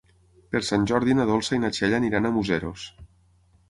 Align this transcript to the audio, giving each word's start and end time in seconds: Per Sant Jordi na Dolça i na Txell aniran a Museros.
Per 0.55 0.61
Sant 0.69 0.87
Jordi 0.93 1.17
na 1.19 1.27
Dolça 1.33 1.55
i 1.59 1.63
na 1.67 1.71
Txell 1.77 1.97
aniran 2.01 2.29
a 2.29 2.35
Museros. 2.41 2.93